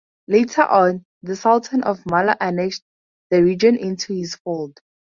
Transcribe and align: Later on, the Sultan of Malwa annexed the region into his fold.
Later 0.27 0.63
on, 0.63 1.05
the 1.21 1.35
Sultan 1.35 1.83
of 1.83 2.03
Malwa 2.07 2.35
annexed 2.41 2.81
the 3.29 3.43
region 3.43 3.75
into 3.75 4.15
his 4.15 4.33
fold. 4.33 4.79